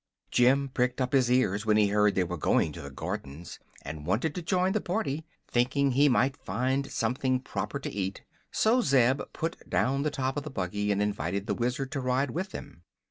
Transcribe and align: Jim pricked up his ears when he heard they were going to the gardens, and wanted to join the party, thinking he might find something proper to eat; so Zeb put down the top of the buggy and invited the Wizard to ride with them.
Jim 0.31 0.67
pricked 0.67 0.99
up 0.99 1.13
his 1.13 1.29
ears 1.29 1.63
when 1.63 1.77
he 1.77 1.89
heard 1.89 2.15
they 2.15 2.23
were 2.23 2.35
going 2.35 2.71
to 2.73 2.81
the 2.81 2.89
gardens, 2.89 3.59
and 3.83 4.07
wanted 4.07 4.33
to 4.33 4.41
join 4.41 4.71
the 4.71 4.81
party, 4.81 5.27
thinking 5.47 5.91
he 5.91 6.09
might 6.09 6.35
find 6.43 6.89
something 6.91 7.39
proper 7.39 7.77
to 7.77 7.91
eat; 7.93 8.23
so 8.51 8.81
Zeb 8.81 9.21
put 9.31 9.69
down 9.69 10.01
the 10.01 10.09
top 10.09 10.37
of 10.37 10.43
the 10.43 10.49
buggy 10.49 10.91
and 10.91 11.03
invited 11.03 11.45
the 11.45 11.53
Wizard 11.53 11.91
to 11.91 11.99
ride 12.01 12.31
with 12.31 12.49
them. 12.49 12.81